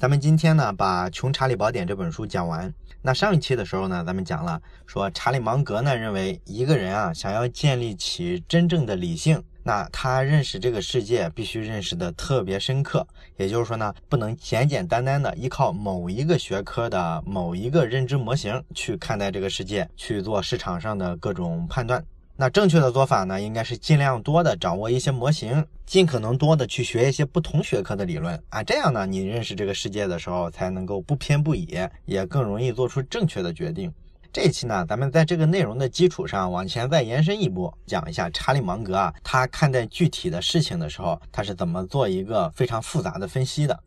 [0.00, 2.72] 咱们今天呢，把《穷查理宝典》这本书讲完。
[3.02, 13.06] 那上一期的时候呢，咱们讲了说，查理芒格呢认为，一个人啊想要建立起真正的理性，那他认识这个世界必须认识的特别深刻。
[13.36, 22.02] 也就是说呢，不能简简单单的依靠某一个学科的某一个认知模型去看待这个世界，去做市场上的各种判断。
[22.40, 33.92] 那正确的做法呢，应该是尽量多的掌握一些模型，尽可能多的去学一些不同学科的理论啊，这样呢，你认识这个世界的时候才能够不偏不倚，也更容易做出正确的决定。
[34.32, 43.78] 这一期呢，咱们在这个内容的基础上往前再延伸一步，讲一下查理芒格啊，他看待具体的事情的时候，他是怎么做一个非常复杂的分析的。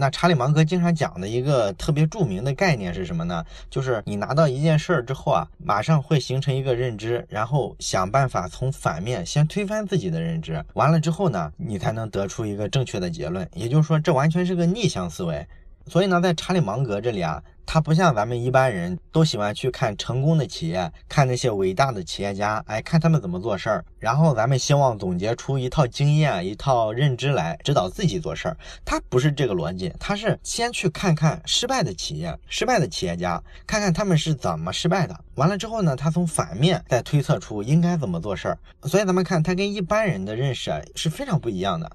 [0.00, 3.44] 那查理芒格经常讲的一个特别著名的概念是什么呢？
[3.68, 13.46] 就是你拿到一件事儿之后啊，马上会形成一个认知，然后想办法从反面先推翻自己的认知，完了之后呢，你才能得出一个正确的结论。
[13.54, 15.46] 也就是说，这完全是个逆向思维。
[15.86, 17.42] 所以呢，在查理芒格这里啊。
[17.72, 28.56] 他不像咱们一般人都喜欢去看成功的企业，看那些伟大的企业家，哎，看他们怎么做事儿，然后咱们希望总结出一套经验、一套认知来指导自己做事儿。
[28.84, 35.16] 他不是这个逻辑，他是先去看看失败的企业、失败的企业家，看看他们是怎么失败的。
[35.36, 38.58] 完了之后呢，他从反面再推测出应该怎么做事儿。
[38.82, 41.88] 所以咱们看他跟一般人的认识啊是非常不一样的。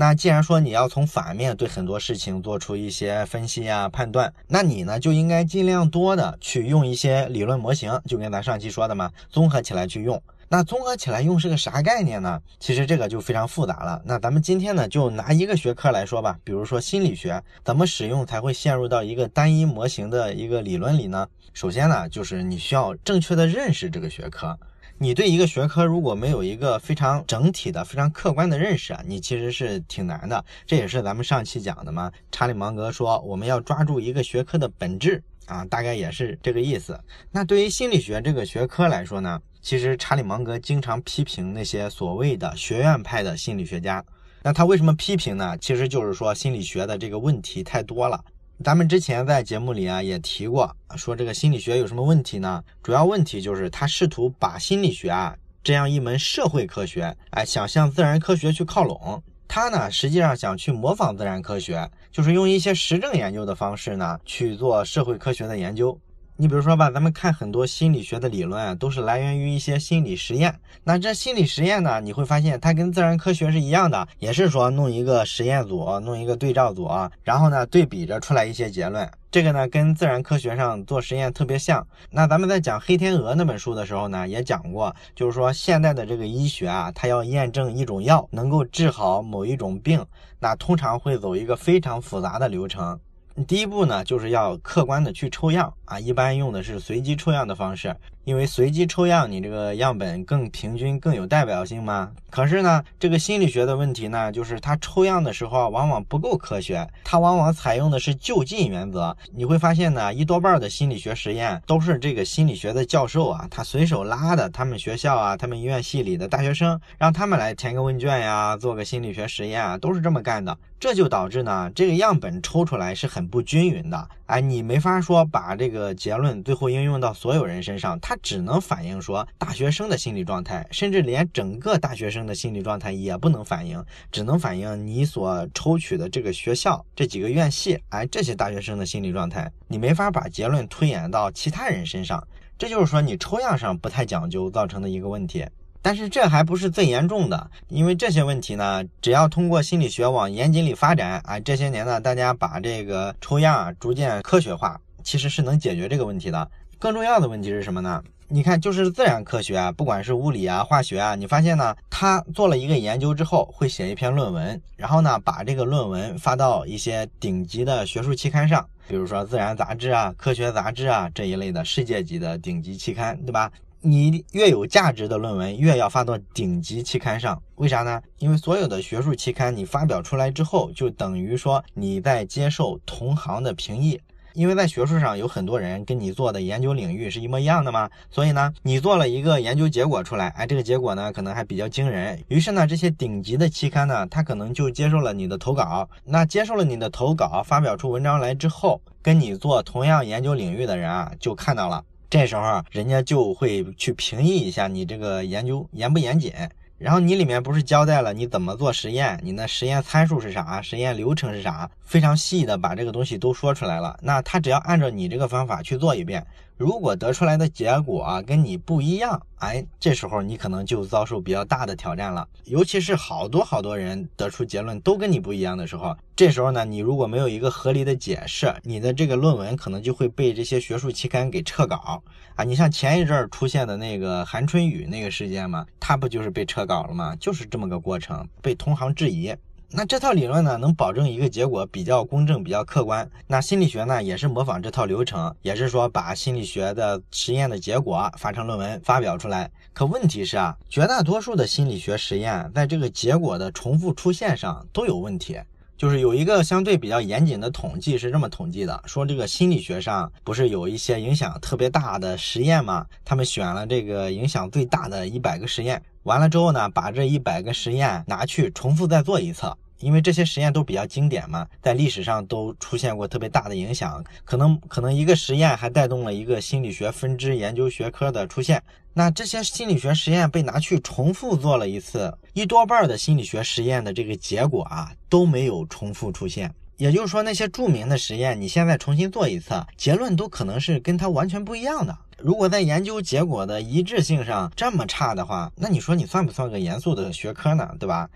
[0.00, 10.18] 那既然说你要从反面对很多事情做出一些分析啊判断，那你呢就应该尽量多的去用一些理论模型，就跟咱上期说的嘛，综合起来去用。
[10.48, 12.40] 那综合起来用是个啥概念呢？
[12.58, 14.00] 其实这个就非常复杂了。
[14.06, 21.28] 那咱们今天呢就拿一个学科来说吧，比如说心理学，怎么使用才会陷入到一个单一模型的一个理论里呢？
[21.52, 24.58] 首先呢，就是你需要正确的认识这个学科。
[25.02, 30.44] 你对一个学科如果没有一个非常整体的、非常客观的认识啊，你其实是挺难的。
[30.66, 32.12] 这也是咱们上期讲的嘛。
[32.30, 37.00] 查理芒格说，我们要抓住一个学科的本质啊，大概也是这个意思。
[37.30, 44.04] 那对于心理学这个学科来说呢，其实查理芒格经常批评那些所谓的学院派的心理学家。
[44.42, 45.56] 那他为什么批评呢？
[45.56, 48.22] 其实就是说心理学的这个问题太多了。
[48.62, 52.62] 咱们之前在节目里啊也提过，说这个心理学有什么问题呢？
[52.82, 55.34] 主要问题就是他试图把心理学啊
[55.64, 59.22] 这样一门社会科学，哎，想向自然科学去靠拢。
[59.48, 65.98] 他呢实际上想去模仿自然科学，就是用一些实证研究的方式呢去做社会科学的研究。
[66.40, 70.58] 你比如说吧，咱们看很多心理学的理论啊，都是来源于一些心理实验。
[70.84, 79.06] 那这心理实验呢，你会发现它跟自然科学是一样的，也是说弄一个实验组，弄一个对照组啊，然后呢对比着出来一些结论。
[79.30, 81.86] 这个呢跟自然科学上做实验特别像。
[82.08, 90.02] 那咱们在讲《黑天鹅》那本书的时候呢，也讲过，就是说现代的这个医学啊，它要验证一种药能够治好某一种病，
[90.38, 92.98] 那通常会走一个非常复杂的流程。
[93.46, 97.96] 第一步呢，就是要客观的去抽样啊，一般用的是随机抽样的方式。
[98.24, 102.10] 因为随机抽样，你这个样本更平均、更有代表性吗？
[102.30, 109.16] 可是呢，这个心理学的问题呢，就是它抽样的时候往往不够科学，它往往采用的是就近原则。
[109.32, 120.56] 你会发现呢，一多半的心理学实验都是这个心理学的教授啊，他随手拉的，他们学校啊，他们医院系里的大学生，让他们来填个问卷呀，做个心理学实验啊，都是这么干的。
[120.78, 124.08] 这就导致呢，这个样本抽出来是很不均匀的。
[124.30, 142.24] 哎，你没法说把这个结论最后应用到所有人身上，它只能反映说大学生的心理状态，甚至连整个大学生的心理状态也不能反映，只能反映你所抽取的这个学校这几个院系，哎，这些大学生的心理状态，你没法把结论推演到其他人身上，
[142.56, 145.44] 这就是说你抽样上不太讲究造成的一个问题。
[145.82, 156.50] 但是这还不是最严重的，因为这些问题呢，只要通过心理学往严谨里发展啊，这些年呢，大家把这个抽样啊逐渐科学化，其实是能解决这个问题的。
[156.78, 158.02] 更重要的问题是什么呢？
[158.28, 173.50] 你看，就是自然科学啊，不管是物理啊、化学啊，你发现呢，他做了一个研究之后，会写一篇论文，然后呢，把这个论文发到一些顶级的学术期刊上，比如说《自然》杂志啊、《科学》杂志啊这一类的世界级的顶级期刊，对吧？
[173.82, 178.00] 你越有价值的论文，越要发到顶级期刊上，为啥呢？
[178.18, 183.98] 因为所有的学术期刊你发表出来之后，就等于说你在接受同行的评议。
[184.34, 192.22] 因为在学术上有很多人跟你做的研究领域是一模一样的嘛，所以呢，你做了一个研究结果出来，哎，这个结果呢可能还比较惊人。
[192.28, 195.88] 于是呢，这些顶级的期刊呢，他可能就接受了你的投稿。
[196.04, 201.82] 那接受了你的投稿，发表出文章来之后，跟你做同样研究领域的人啊，就看到了。
[202.10, 206.34] 这时候人家就会去评议一下你这个研究严不严谨，
[206.76, 213.96] 然后你里面不是交代了你怎么做实验，你那实验参数是啥，实验流程是啥，非常细的把这个东西都说出来了。
[214.02, 216.26] 那他只要按照你这个方法去做一遍，
[216.60, 222.28] 如果得出来的结果跟你不一样，哎，这时候你可能就遭受比较大的挑战了。
[222.44, 232.02] 尤其是好多好多人得出结论都跟你不一样的时候，这时候呢，你如果没有一个合理的解释，你的这个论文可能就会被这些学术期刊给撤稿
[232.34, 232.44] 啊。
[232.44, 237.16] 你像前一阵儿出现的那个韩春雨那个事件嘛，他不就是被撤稿了吗？
[237.18, 239.34] 就是这么个过程，被同行质疑。
[239.72, 243.08] 那这套理论呢，能保证一个结果比较公正、比较客观。
[243.28, 249.48] 那心理学呢，也是模仿这套流程，也是说把心理学的实验的结果发成论文发表出来。
[249.72, 255.38] 可问题是啊，绝大多数的心理学实验在这个结果的重复出现上都有问题。
[255.76, 262.84] 就是有一个相对比较严谨的统计是这么统计的，说这个心理学上不是有一些影响特别大的实验吗？
[263.02, 265.80] 他们选了这个影响最大的一百个实验。
[266.04, 278.62] 完了之后呢，把这一百个实验拿去重复再做一次，因为这些实验都比较经典嘛，在历史上都出现过特别大的影响，可能可能一个实验还带动了一个心理学分支研究学科的出现。
[278.92, 286.52] 那这些心理学实验被拿去重复做了一次，一多半的心理学实验的这个结果啊都没有重复出现。
[286.76, 291.94] 也就是说，那些著名的实验，你现在重新做一次，结论都可能是跟它完全不一样的。
[292.22, 297.74] 如果在研究结果的一致性上这么差的话，那你说你算不算个严肃的学科呢？
[297.78, 298.08] 对吧？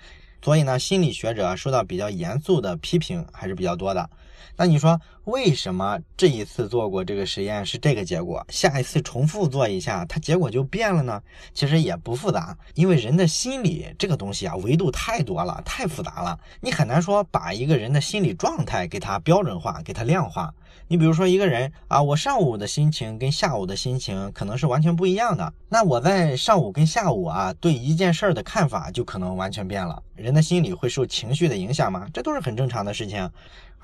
[0.43, 4.11] 所以呢，心理学者受到比较严肃的批评还是比较多的。
[4.57, 11.23] 那你说为什么这一次做过这个实验是这个结果，下一次重复做一下，它结果就变了呢？
[11.53, 20.53] 其实也不复杂，因为人的心理这个东西啊，维度太多了，太复杂了，你很难说把一个人的心理状态给它标准化，给它量化。
[20.87, 30.03] 你比如说一个人啊，我上午的心情跟下午的心情可能是完全不一样的，那我在上午跟下午啊，对一件事儿的看法就可能完全变了。
[30.15, 32.07] 人的心理会受情绪的影响吗？
[32.13, 33.31] 这都是很正常的事情。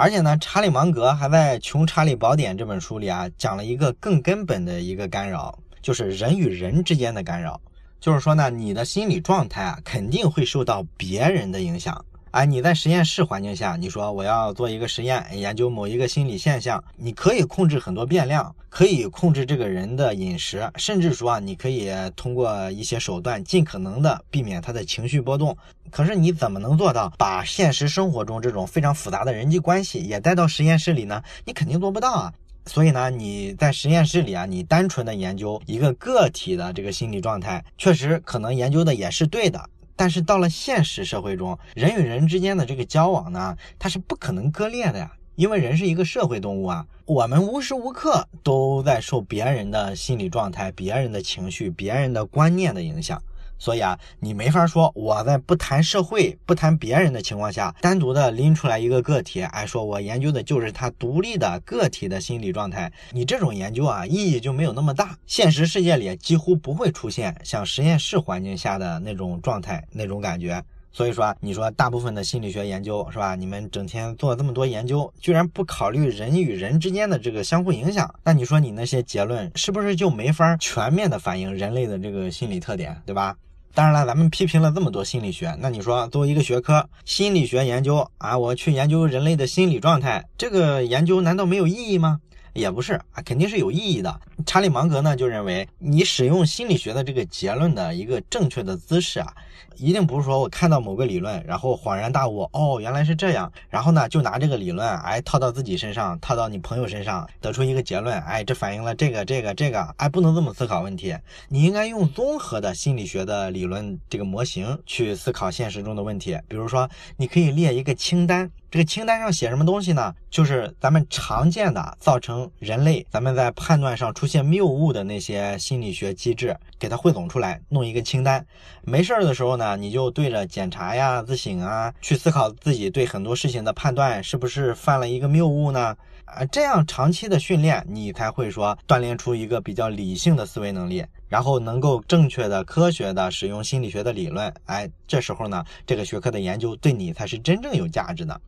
[0.01, 7.61] 而且呢，查理芒格还在《穷查理宝典》这本书里啊，讲了一个更根本的一个干扰，就是人与人之间的干扰。
[8.01, 12.03] 就是说呢，你的心理状态啊，肯定会受到别人的影响。
[12.33, 25.57] 哎，你在实验室环境下，你说我要做一个实验，研究某一个心理现象，你可以控制很多变量，可以控制这个人的饮食，甚至说啊，你可以通过一些手段，尽可能的避免他的情绪波动。
[25.91, 31.21] 可是你怎么能做到把现实生活中这种非常复杂的人际关系也带到实验室里呢？
[31.45, 32.33] 你肯定做不到啊。
[32.67, 39.69] 所以呢，你在实验室里啊，你单纯的研究一个个体的这个心理状态，确实可能研究的也是对的。
[40.01, 53.23] 但是到了现实社会中，人与人之间的这个交往呢，它是不可能割裂的呀，因为人是一个社会动物啊，我们无时无刻都在受别人的心理状态、别人的情绪、别人的观念的影响。
[53.61, 62.91] 所以啊，你没法说我在不谈社会、不谈别人的情况下，单独的拎出来一个个体，哎，说我研究的就是他独立的个体的心理状态。
[63.13, 65.17] 你这种研究啊，意义就没有那么大。
[65.27, 70.65] 现实世界里几乎不会出现像实验室环境下的那种状态、那种感觉。
[70.93, 73.37] 所以说，你说大部分的心理学研究是吧？
[73.37, 83.37] 你们整天做这么多研究，居然不考虑人与人之间的这个相互影响，那你说你那些结论是不是就没法全面的反映人类的这个心理特点，对吧？
[83.73, 92.21] 当然了，咱们批评了这么多心理学，那你说作为一个学科，心理学研究啊，我去研究人类的心理状态，这个研究难道没有意义吗？
[92.53, 94.21] 也不是啊，肯定是有意义的。
[94.47, 99.33] 查理芒格呢就认为，你使用心理学的这个结论的一个正确的姿势啊。
[99.77, 111.17] 一定不是说我看到某个理论，然后恍然大悟，哦，原来是这样，然后呢，就拿这个理论，哎，套到自己身上，套到你朋友身上，得出一个结论，哎，这反映了这个这个这个，哎，不能这么思考问题，
[111.49, 116.39] 你应该用综合的心理学的理论这个模型去思考现实中的问题。
[116.47, 120.15] 比如说，你可以列一个清单，这个清单上写什么东西呢？
[120.31, 128.47] 就是咱们常见的造成人类咱们在判断上出现谬误的那些心理学机制，给它汇总出来，弄一个清单。
[128.83, 129.77] 没事儿的时候呢。
[129.81, 135.97] 你就对着检查呀、自省啊，去思考自己对很多事情的判断是不是犯了一个谬误呢？
[136.27, 144.53] 啊，这样长期的训练，你才会说锻炼出一个比较理性的思维能力，然后能够正确的、科学的使用心理学的理论。
[144.67, 148.39] 哎，这时候呢，这个学科的研究对你才是真正有价值的。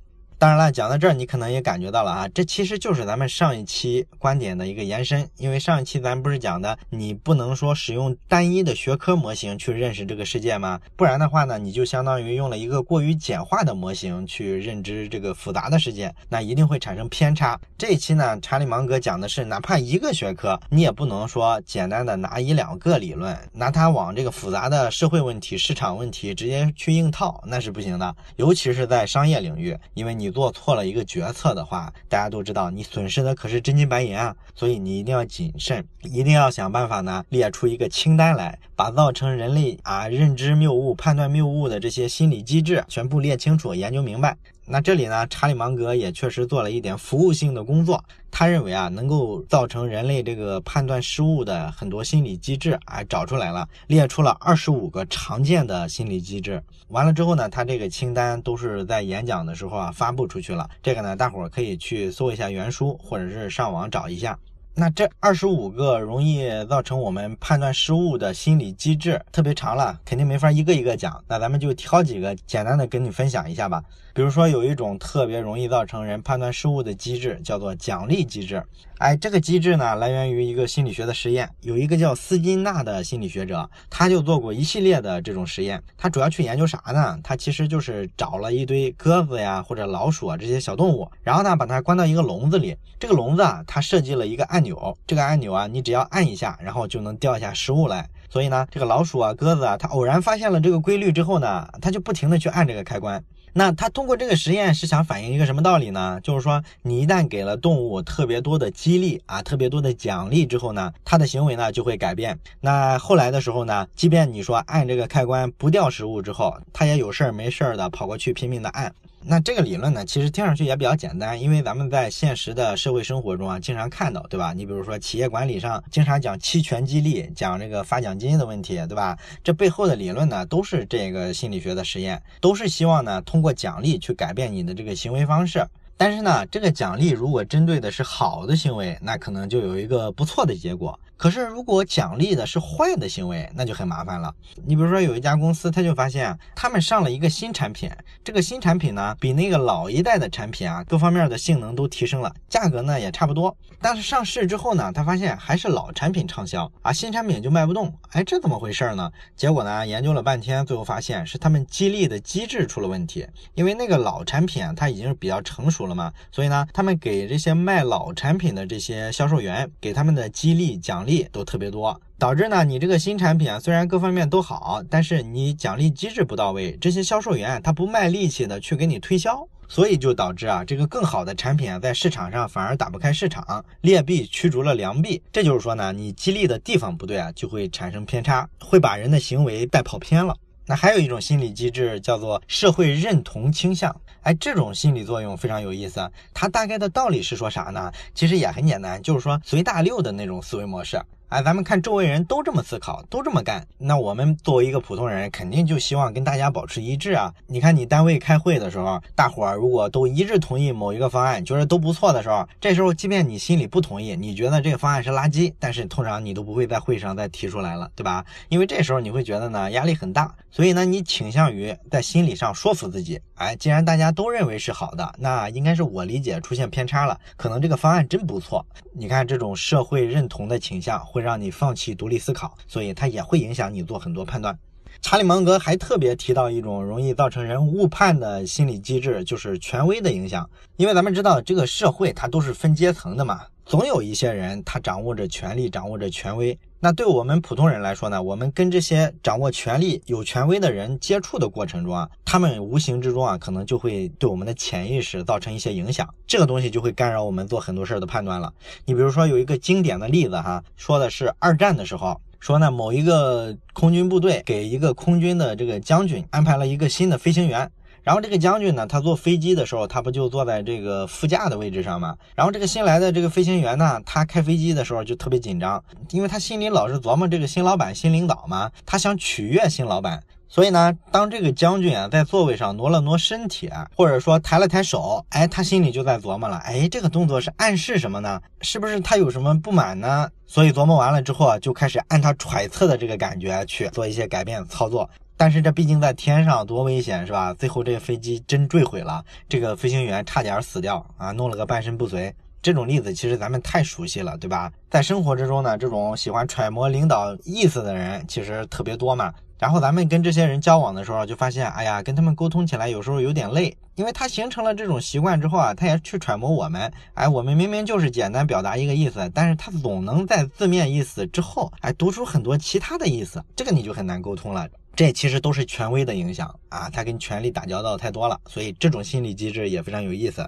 [0.43, 5.31] 当然了，讲到这儿，你可能也感觉到了啊，这其实就是咱们上一期观点的一个延伸。
[5.39, 10.81] 因为上一期咱不是讲的，你不能说使用单一的学科模型去认识这个世界吗？
[10.97, 17.57] 不然的话呢，你就相当于用了一个过于简化的模型去认知这个复杂的世界，那一定会产生偏差。
[17.79, 28.17] 这一期呢，查理芒格讲的是，哪怕一个学科，你也不能说简单的拿一两个理论，拿它往这个复杂的社会问题、市场问题直接去硬套，那是不行的。
[28.35, 30.32] 尤其是在商业领域，因为你。
[30.33, 34.35] 做错了一个决策的话，大家都知道你损失的可是真金白银啊！
[34.57, 44.37] 所以你一定要谨慎，一定要想办法呢，列出一个清单来，把造成人类啊认知谬误、判断谬误的这些心理机制全部列清楚、研究明白。
[44.65, 48.03] 那这里呢，查理芒格也确实做了一点服务性的工作。
[48.31, 56.63] 他认为啊，能够造成人类这个判断失误的很多心理机制，啊，找出来了，列出了二十五个常见的心理机制。
[56.89, 60.71] 完了之后呢，他这个清单都是在演讲的时候啊发布出去了。
[60.83, 64.39] 这个呢，大伙儿可以去搜一下原书，或者是上网找一下。
[64.75, 71.23] 那这二十五个容易造成我们判断失误的心理机制特别长了，肯定没法一个一个讲。
[71.29, 73.83] 那咱们就挑几个简单的跟你分享一下吧。
[74.15, 78.63] 比如说有一种特别容易造成人判断失误的机制，叫做奖励机制。
[78.99, 81.49] 哎，这个机制呢，来源于一个心理学的实验。
[81.63, 85.83] 有一个叫斯金纳的心理学者，他就做过一系列的这种实验。
[85.97, 87.19] 他主要去研究啥呢？
[87.23, 92.77] 他其实就是找了一堆鸽子呀或者老鼠啊这些小动物，然后呢把它关到一个笼子里。
[93.01, 98.09] 这个笼子啊，他设计了一个按钮，这个按钮啊，你只要按一下，然后就能掉下食物来。
[98.31, 103.23] 所以呢，这个老鼠啊、鸽子啊，它偶然发现了这个规律之后呢，它就不停的去按这个开关。
[103.55, 106.19] 那它通过这个实验是想反映一个什么道理呢？
[106.23, 112.39] 就是说，你一旦给了动物特别多的激励啊，特别多的奖励之后呢，它的行为呢就会改变。
[112.63, 118.91] 那后来的时候呢，即便你说按这个开关不掉食物之后，它也有事儿没事儿的跑过去拼命的按。
[119.25, 124.53] 那这个理论呢，其实听上去也比较简单，因为咱们在现实的社会生活中啊，经常看到，对吧？
[124.53, 129.17] 你比如说企业管理上经常讲期权激励，讲这个发奖金的问题，对吧？
[129.45, 135.65] 这背后的理论呢，都是这个心理学的实验，都是希望呢通过奖励去改变你的这个行为方式。
[135.97, 140.99] 但是呢，这个奖励如果针对的是好的行为，那可能就有一个不错的结果。
[141.23, 144.35] 可是，如果奖励的是坏的行为，那就很麻烦了。
[144.67, 147.89] 你比如说，有一家公司，他就发现他们上了一个新产品，
[148.25, 153.57] 这个新产品呢，比那个老一代的产品啊，各方面的性能都提升了，价格呢也差不多。
[153.81, 157.95] 但是上市之后呢，他发现还是老产品畅销啊，新产品就卖不动。
[158.11, 159.09] 哎，这怎么回事呢？
[159.37, 163.25] 结果呢，研究了半天，最后发现是他们激励的机制出了问题。
[163.55, 171.12] 因为那个老产品啊，它已经是比较成熟了嘛，所以呢，他们给这些卖老产品的这些销售员，给他们的激励奖励。
[171.33, 185.23] 都特别多，导致呢，你这个新产品啊，虽然各方面都好，但是你奖励机制不到位，这些销售员他不卖力气的去给你推销，所以就导致啊，这个更好的产品啊，在市场上反而打不开市场，劣币驱逐了良币。
[185.33, 190.37] 这就是说呢，你激励的地方不对啊，就会产生偏差，会把人的行为带跑偏了。
[190.67, 196.11] 那还有一种心理机制叫做社会认同倾向，哎，这种心理作用非常有意思。
[196.33, 197.93] 它大概的道理是说啥呢？
[198.15, 201.01] 其实也很简单，就是说随大流的那种思维模式。
[201.33, 207.33] 哎，咱们看周围人都这么思考，都这么干，那我们作为一个普通人，肯定就希望跟大家保持一致啊。
[207.47, 218.23] 你看你单位开会的时候，大伙儿如果都一致同意某一个方案，觉得都不错的时候，这时候即便你心里不同意，你觉得这个方案是垃圾，但是通常你都不会在会上再提出来了，对吧？
[218.51, 228.67] 因为这时候你会觉得呢压力很大，所以呢你倾向于在心理上说服自己，哎，既然大家都认为是好的，那应该是我理解出现偏差了，可能这个方案真不错。
[228.95, 234.59] 你看这种社会认同的倾向会让你放弃独立思考，所以它也会影响你做很多判断。
[235.01, 240.49] 查理芒格还特别提到一种容易造成人误判的心理机制，就是权威的影响。
[240.77, 246.59] 因为咱们知道这个社会它都是分阶层的嘛，总有一些人他掌握着权力，掌握着权威。
[246.85, 256.13] 那对我们普通人来说呢，我们跟这些掌握权力、有权威的人接触的过程中啊，他们无形之中啊，可能就会对我们的潜意识造成一些影响。
[256.27, 258.53] 这个东西就会干扰我们做很多事儿的判断了。
[258.85, 262.21] 你比如说有一个经典的例子哈，说的是二战的时候。
[262.41, 267.71] 说呢，某一个空军部队给一个空军的这个将军安排了一个新的飞行员，
[268.03, 272.17] 然后这个将军呢，他坐飞机的时候，他不就坐在这个副驾的位置上吗？
[272.35, 280.23] 然后这个新来的这个飞行员呢，他开飞机的时候就特别紧张，因为他心里老是琢磨这个新老板、新领导嘛，他想取悦新老板。
[280.53, 288.39] 所以呢，当这个将军啊在座位上挪了挪身体，或者说抬了抬手，哎，他心里就在琢磨了，哎，这个动作是暗示什么呢？
[288.61, 290.29] 是不是他有什么不满呢？
[290.47, 295.09] 所以琢磨完了之后啊，就开始按他揣测的这个感觉去做一些改变操作。
[295.39, 297.55] 但是这毕竟在天上多危险，是吧？
[297.55, 302.31] 最后这个飞机真坠毁了，这个飞行员差点死掉啊，弄了个半身不遂。
[302.61, 304.71] 这种例子其实咱们太熟悉了，对吧？
[304.91, 309.33] 在生活之中呢，这种喜欢揣摩领导意思的人其实特别多嘛。
[309.63, 316.93] 然后咱们跟这些人交往的时候，就发现，哎呀，跟他们沟通起来有时候有点累，因为他形成了这种习惯之后啊，他也去揣摩我们。
[317.15, 324.69] 哎，我们明明就是简单表达一个意思，但是他总能在字面意思之后，哎，读出很多其他的意思，这个你就很难沟通了。
[324.97, 330.45] 这其实都是权威的影响啊，他跟权力打交道太多了，所以这种心理机制也非常有意思。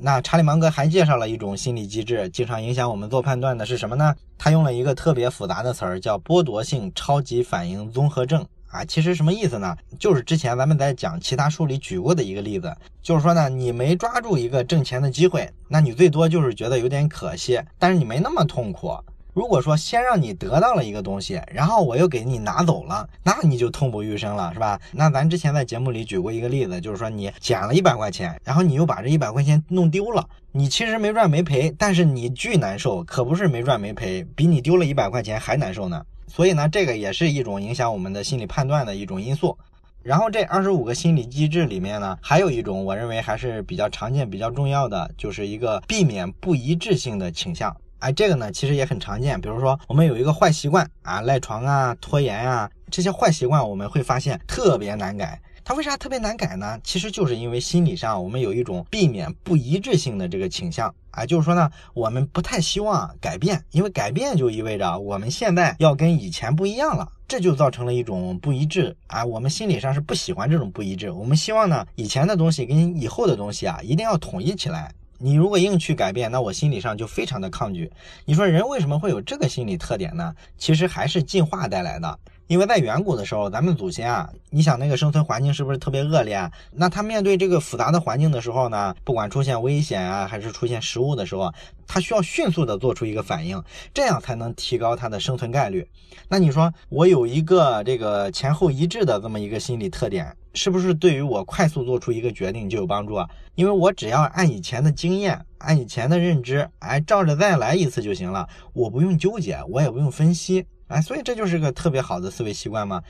[0.00, 4.14] 那查理芒格还介绍了一种心理机制，经常影响我们做判断的是什么呢？
[4.36, 8.46] 他用了一个特别复杂的词儿，叫剥夺性超级反应综合症。
[8.70, 9.76] 啊，其实什么意思呢？
[9.98, 18.94] 就是之前咱们在讲其他书里举过的一个例子，就是说呢，你没抓住一个挣钱的机会，那你最多就是觉得有点可惜，但是你没那么痛苦。
[19.34, 24.80] 如果说先让你得到了一个东西，然后我又给你拿走了，那你就痛不欲生了，是吧？
[24.92, 36.04] 那咱之前在节目里举过一个例子，就是说你捡了一百块钱，然后你又把这一百块钱弄丢了，你其实没赚没赔，但是你巨难受，可不是没赚没赔，比你丢了一百块钱还难受呢。
[36.28, 39.56] 所以呢，这个也是一种影响我们的心理判断的一种因素。
[40.02, 47.76] 然后这二十五个心理机制里面呢，还有一种我认为还是比较常见、比较重要的，就是一个避免不一致性的倾向。
[47.98, 49.40] 哎，这个呢其实也很常见。
[49.40, 55.38] 比如说我们有一个坏习惯啊，赖床啊、拖延啊，这些坏习惯我们会发现特别难改。
[55.68, 56.80] 它为啥特别难改呢？
[56.82, 69.22] 其实就是因为心理上我们有一种避免不一致性的这个倾向啊，就是说呢，我们不太希望改变，因为改变就意味着我们现在要跟以前不一样了，这就造成了一种不一致啊。
[69.22, 74.94] 我们心理上是不喜欢这种不一致，我们希望呢，以前的东西跟以后的东西啊，一定要统一起来。
[75.18, 77.90] 你如果硬去改变，那我心理上就非常的抗拒。
[78.24, 80.34] 你说人为什么会有这个心理特点呢？
[80.56, 82.18] 其实还是进化带来的。
[82.46, 86.50] 因为在远古的时候，咱们祖先啊，你想那个生存环境是不是特别恶劣？
[86.72, 91.52] 那他面对这个复杂的环境的时候呢，不管出现危险啊，还是出现食物的时候，
[91.86, 95.86] 他需要迅速的做出一个反应，这样才能提高他的生存概率。
[96.26, 103.30] 那你说我有一个这个前后一致的这么一个心理特点，是不是对于我快速做出一个决定就有帮助啊？
[103.54, 110.66] 因为我只要按以前的经验，按以前的认知，哎，照着再来一次就行了，我不用纠结，我也不用分析。
[110.88, 113.00] 哎，所以这就是个特别好的思维习惯嘛。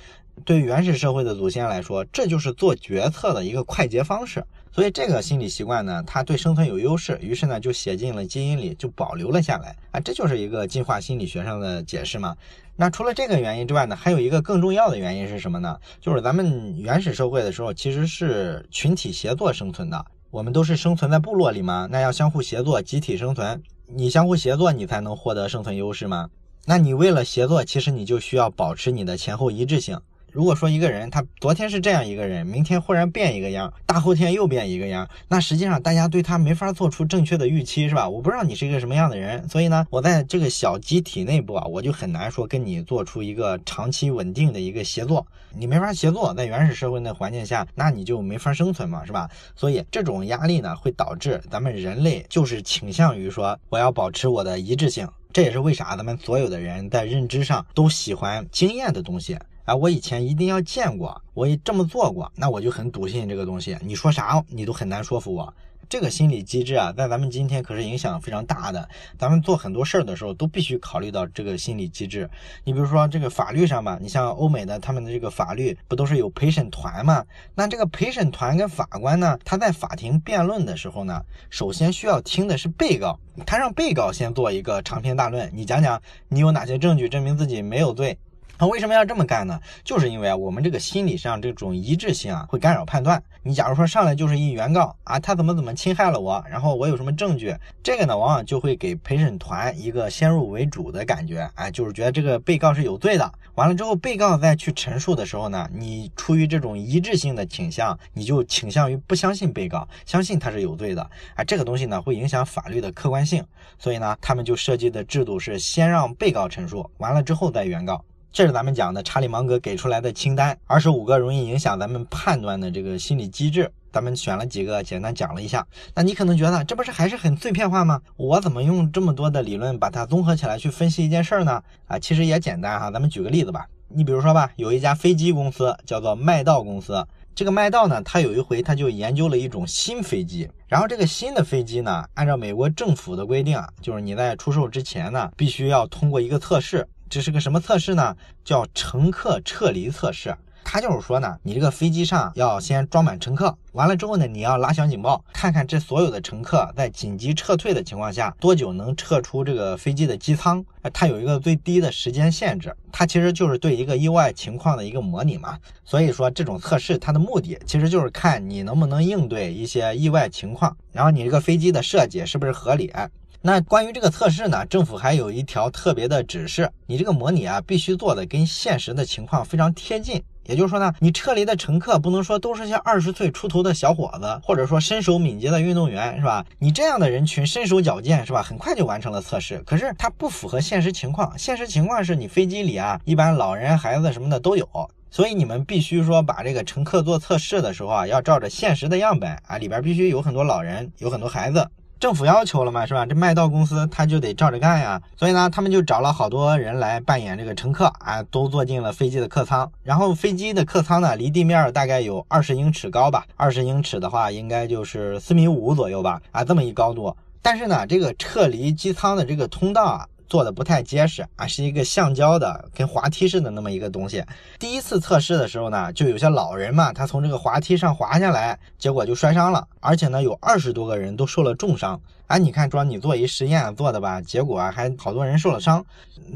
[0.44, 4.44] 对原始社会的祖先来说，这就是做决策的一个快捷方式。
[4.72, 9.76] 所以这个心理习惯呢，它对生存有优势，于是呢就写进了基因里，就保留了下来。
[9.90, 12.36] 啊，这就是一个进化心理学上的解释嘛。
[12.76, 15.76] 那除了这个原因之外呢，还有一个更重要的原因是什么呢？
[16.00, 23.60] 就是咱们原始社会的时候其实是群体协作生存的，我们都是生存在部落里嘛，那要相互协作，集体生存。
[23.86, 26.28] 你相互协作，你才能获得生存优势嘛。
[26.66, 29.98] 那你为了协作，其实你就需要保持你的前后一致性。
[30.30, 38.08] 如果说一个人他昨天是这样一个人，明天忽然变一个样，大后天又变一个样，那实际上大家对他没法做出正确的预期，是吧？
[38.08, 45.26] 我不知道你是一个什么样的人，所以呢，我在这个小集体内部啊，我就很难说跟你做出一个长期稳定的一个协作。
[45.56, 49.28] 你没法协作，在原始社会那环境下，那你就没法生存嘛，是吧？
[49.56, 55.08] 所以这种压力呢，会导致咱们人类就是倾向于说，我要保持我的一致性。
[55.32, 59.76] 这也是为啥咱们所有的人在认知上都喜欢经验的东西啊！
[59.76, 63.76] 我以前一定要见过，我也这么做过，那我就很笃信这个东西。
[63.82, 65.52] 你说啥，你都很难说服我。
[65.90, 68.88] 这个心理机制啊，在咱们今天可是影响非常大的。
[69.18, 72.30] 咱们做很多事儿的时候，都必须考虑到这个心理机制。
[72.64, 77.22] 你比如说这个法律上吧，你像欧美的他们的这个法律，不都是有陪审团吗？
[77.54, 88.18] 那这个陪审团跟法官呢，他在法庭辩论的时候呢，首先需要听的是被告，他让被告先做一个长篇大论，你讲讲你有哪些证据证明自己没有罪。
[88.58, 89.58] 他为什么要这么干呢？
[89.84, 93.22] 就是因为啊，我们这个心理上这种一致性啊，会干扰判断。
[93.44, 103.32] 你假如说上来就是一原告啊，他怎么怎么侵害了我，然后我有什么证据，这个呢，往往就会给陪审团一个先入为主的感觉，哎，就是觉得这个被告是有罪的。
[103.54, 111.02] 完了之后，被告再去陈述的时候呢，你出于这种一致性的倾向，你就倾向于不相信被告，相信他是有罪的。
[111.36, 113.44] 啊，这个东西呢，会影响法律的客观性。
[113.78, 118.04] 所以呢，他们就设计的制度是先让被告陈述，完了之后再原告。
[118.30, 125.66] 这是咱们讲的查理芒格给出来的清单，二十五个容易影响咱们判断的这个心理机制，咱们选了几个简单讲了一下。
[125.94, 128.00] 那你可能觉得这不是还是很碎片化吗？
[128.16, 131.62] 我怎么用这么多的理论把它综合起来去分析一件事儿呢？
[131.86, 133.66] 啊，其实也简单哈，咱们举个例子吧。
[133.88, 137.04] 你比如说吧，有一家飞机公司叫做麦道公司。
[137.34, 146.86] 这个麦道呢，他有一回他就研究了一种新飞机，然后这个新的飞机呢，按照美国政府的规定啊，就是你在出售之前呢，必须要通过一个测试。
[147.08, 148.16] 这是个什么测试呢？
[148.44, 150.36] 叫乘客撤离测试。
[150.70, 160.62] 他就是说呢，你这个飞机上要先装满乘客，完了之后呢，你要拉响警报，看看这所有的乘客在紧急撤退的情况下，多久能撤出这个飞机的机舱？
[160.92, 162.76] 它有一个最低的时间限制。
[162.92, 165.58] 它其实就是对一个意外情况的一个模拟嘛。
[165.86, 172.92] 所以说这种测试它的目的其实就是看你能不能应对一些意外情况，然后你这个飞机的设计是不是合理。
[173.40, 180.20] 那关于这个测试呢，政府还有一条特别的指示，你这个模拟啊，必须做的跟现实的情况非常贴近。
[180.44, 186.44] 也就是说呢，你撤离的乘客不能说都是些二十岁出头的小伙子，或者说身手敏捷的运动员，是吧？
[186.58, 188.42] 你这样的人群身手矫健，是吧？
[188.42, 189.58] 很快就完成了测试。
[189.60, 194.66] 可是它不符合现实情况，现实情况是你飞机里啊，一般老人、孩子什么的都有，
[195.10, 201.68] 所以你们必须说把这个乘客做测试的时候啊，要照着现实的样本啊，里边必须有很多老人，有很多孩子。
[202.00, 203.04] 政府要求了嘛，是吧？
[203.04, 205.02] 这卖道公司他就得照着干呀。
[205.16, 209.70] 所以呢，他们就找了好多人来扮演这个乘客啊，都坐进了飞机的客舱。
[209.82, 217.16] 然后飞机的客舱呢，离地面大概有二十英尺高吧，二十英尺的话，应该就是四米五左右吧，啊，这么一高度。
[217.42, 220.06] 但是呢，这个撤离机舱的这个通道啊。
[220.28, 224.22] 做的不太结实啊，是一个橡胶的，跟滑梯似的那么一个东西。
[224.58, 232.00] 第一次测试的时候呢，就有些老人嘛，他从这个滑梯上滑下来，结果就摔伤了，而且呢，有二十多个人都受了重伤。
[232.26, 235.82] 哎，你看，说你做一实验做的吧，结果还好多人受了伤。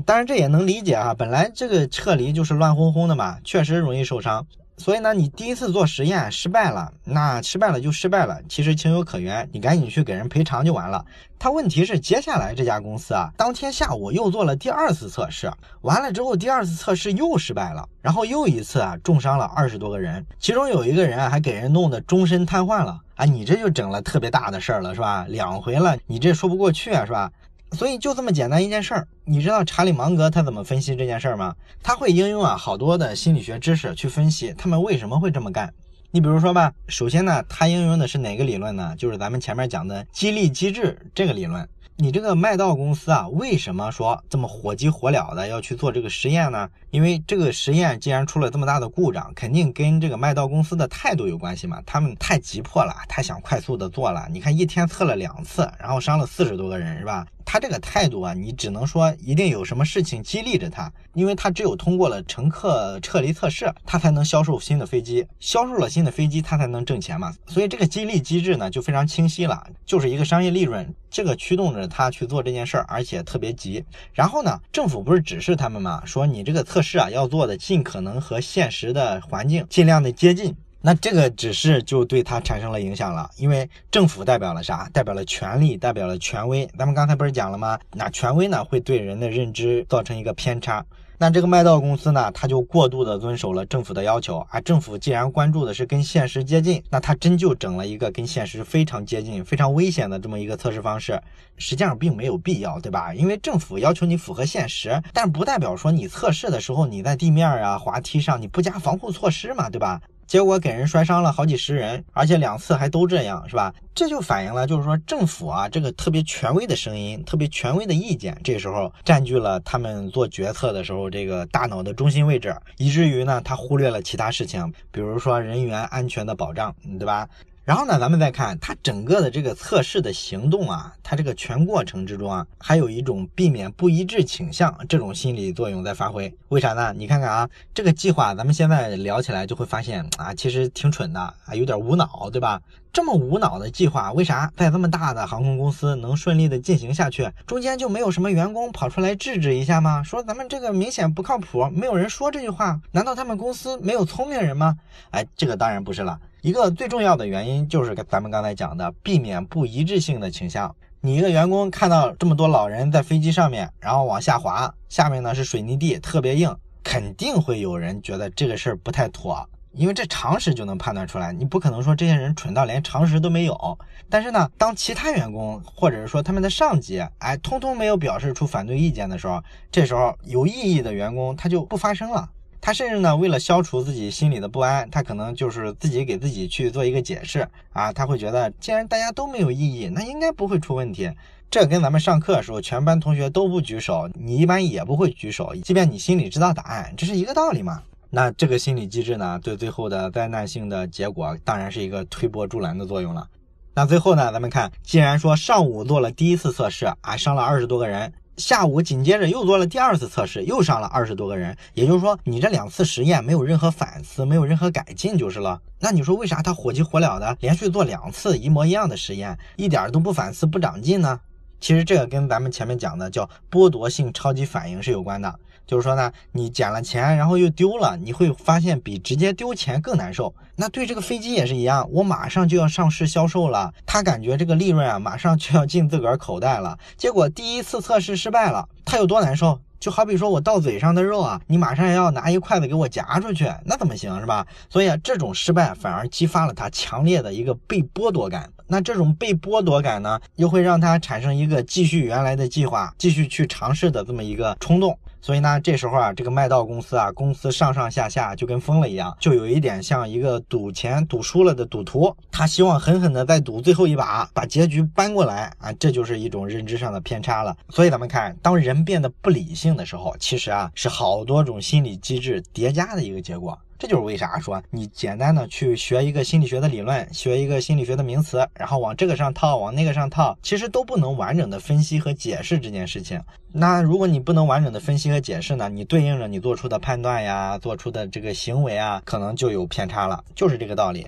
[0.06, 4.46] 当然这也能理解啊，本来这个撤离就是乱哄哄的嘛，确实容易受伤。
[4.82, 11.04] 所以呢，你第一次做实验失败了，那失败了就失败了，其实情有可原，你赶紧去给人赔偿就完了。
[11.38, 15.48] 他问题是接下来这家公司啊，当天下午又做了第二次测试，
[15.82, 25.24] 完了之后第二次测试又失败了，然后又一次啊重伤了二十多个人，其中有一个人啊还给人弄得终身瘫痪了啊，你这就整了特别大的事儿了是吧？
[25.28, 27.30] 两回了，你这说不过去啊是吧？
[27.72, 31.54] 所以就这么简单一件事儿，你知道查理芒格他怎么分析这件事儿吗？
[31.82, 35.72] 他会应用啊好多的心理学知识去分析他们为什么会这么干。
[36.10, 38.94] 你比如说吧，首先呢，他应用的是哪个理论呢？
[38.96, 41.66] 就是咱们前面讲的激励机制这个理论。
[41.96, 46.68] 你这个麦道公司啊，为什么说这么火急火燎的要去做这个实验呢？
[46.90, 51.80] 因为这个实验既然出了这么大的故障，肯定跟这个麦道公司的态度有关系嘛。
[51.86, 54.26] 他们太急迫了，太想快速的做了。
[54.30, 57.24] 你看一天测了两次，然后伤了四十多个人，是吧？
[57.44, 67.34] 他这个态度啊，你只能说一定有什么事情激励着他，因为他只有通过了乘客撤离测试，他才能销售新的飞机，销售了新的飞机，他才能挣钱嘛。
[67.46, 73.84] 所以这个激励机制呢，就非常清晰了，就是一个商业利润，这个驱动着他去做这件事儿，而且特别急。
[74.12, 76.04] 然后呢，政府不是指示他们嘛？
[76.04, 80.54] 说你这个测试啊，要做的尽可能和现实的环境尽量的接近。
[80.84, 84.90] 那这个指示就对他产生了影响了，因为政府代表了啥？
[84.92, 86.68] 代表了权力，代表了权威。
[86.76, 87.78] 咱们刚才不是讲了吗？
[87.92, 90.84] 那权威呢，会对人的认知造成一个偏差。
[91.18, 94.60] 那这个麦道公司呢，他就过度的遵守了政府的要求啊。
[94.62, 101.22] 政府既然关注的是跟现实接近，那他真就整了一个跟现实非常接近、非常危险的这么一个测试方式。
[101.58, 103.14] 实际上并没有必要，对吧？
[103.14, 110.00] 因为政府要求你符合现实，但不代表说你测试的时候你在地面啊、滑梯上你不加防护措施嘛，对吧？
[110.32, 113.70] 结果给人摔伤了好几十人，而且两次还都这样，是吧？
[113.94, 127.28] 这就反映了，就是说政府啊，这个特别权威的声音，特别权威的意见，这时候占据了他们做决策的时候这个大脑的中心位置，以至于呢，他忽略了其他事情，比如说人员安全的保障，对吧？
[127.64, 136.34] 然后呢，咱们再看它整个的这个测试的行动啊，它这个全过程之中啊，还有一种避免不一致倾向这种心理作用在发挥。
[136.48, 136.92] 为啥呢？
[136.92, 142.60] 你看看啊，这个计划咱们现在聊起来就会发现啊，其实挺蠢的啊，有点无脑，对吧？
[142.92, 147.30] 这么无脑的计划，为啥在这么大的航空公司能顺利的进行下去？
[147.46, 150.02] 中间就没有什么员工跑出来制止一下吗？
[150.02, 154.76] 说咱们这个明显不靠谱，没有人说这句话，难道他们公司没有聪明人吗？
[155.12, 156.18] 哎，这个当然不是了。
[156.42, 160.74] 一个最重要的原因就是咱们刚才讲的，避免不一致性的倾向。
[161.00, 166.52] 你一个员工看到这么多老人在飞机上面，然后往下滑，下面呢是水泥地，特别硬，
[166.82, 171.32] 肯定会有人觉得这个事儿不太妥，因为这常识就能判断出来。
[171.32, 173.78] 你不可能说这些人蠢到连常识都没有。
[174.10, 182.28] 但是呢，当其他员工或者是说他们的上级，哎，通通没有表示出反对意见的时候，这时候有异议的员工他就不发声了。
[182.64, 187.92] 他甚至呢，为了消除自己心里的不安，他可能就是自己给自己去做一个解释啊。
[187.92, 191.10] 他会觉得，既然大家都没有异议，那应该不会出问题。
[191.50, 197.82] 这跟咱们上课的时候全班同学都不举手，你一般也不会举手，即便你心里知道答案，这是一个道理嘛。
[198.10, 203.28] 那这个心理机制呢，对最后的灾难性的结果当然是一个推波助澜的作用了。
[203.74, 215.60] 那最后呢，咱们看，既然说上午做了第一次测试啊，伤了二十多个人，下午紧接着又做了第二次测试，又上了二十多个人，也就是说，你这两次实验没有任何反思，没有任何改进就是了。
[215.78, 221.20] 那你说为啥他火急火燎的连续做两次一模一样的实验，一点都不反思不长进呢？
[221.60, 225.38] 其实这个跟咱们前面讲的叫剥夺性超级反应是有关的。
[225.72, 230.34] 就是说呢，你捡了钱，然后又丢了，你会发现比直接丢钱更难受。
[230.56, 236.78] 那对这个飞机也是一样，我马上就要上市销售了，他感觉这个利润啊，马上就要进自个儿口袋了。
[236.98, 239.58] 结果第一次测试失败了，他有多难受？
[239.80, 244.46] 就好比说我到嘴上的肉啊，你马上要拿一筷子给我夹出去，那怎么行是吧？
[244.68, 248.48] 所以啊，这种失败反而激发了他强烈的一个被剥夺感。
[248.68, 254.96] 那这种被剥夺感呢，又会让他产生一个继续原来的计划，继续去尝试的这么一个冲动。
[255.22, 267.56] 所以呢，这时候啊，这个麦道公司啊，公司上上下下就跟疯了一样，就有一点像一个赌钱赌输了的赌徒，他希望狠狠的再赌最后一把，把结局扳过来啊，这就是一种认知上的偏差了。
[267.68, 273.56] 所以咱们看，当人变得不理性的时候，其实啊，是好多种心理机制叠加的一个结果。
[273.78, 283.20] 这就是为啥说你简单的去学一个心理学的理论，学一个心理学的名词，然后往这个上套，往那个上套，其实都不能完整的分析和解释这件事情。
[283.52, 291.06] 那如果你不能完整的分析和解释呢，你对应着你做出的判断呀，做出的这个行为啊，可能就有偏差了，就是这个道理。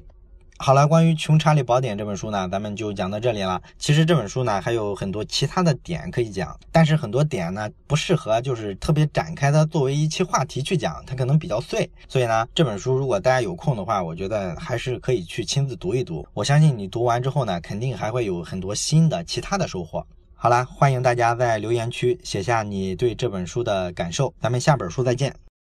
[0.57, 3.61] 好了，关于《穷查理宝典》这本书呢，咱们就讲到这里了。
[3.77, 11.91] 其实这本书呢还有很多其他的点可以讲，但是很多点呢不适合就是特别展开的作为一期话题去讲，它可能比较碎。
[12.09, 16.27] 所以呢，这本书如果大家有空的话，我觉得还是可以去亲自读一读。
[16.33, 20.07] 我相信你读完之后呢，肯定还会有很多新的其他的收获。
[20.35, 25.35] 好了，欢迎大家在留言区写下你对这本书的感受，咱们下本书再见。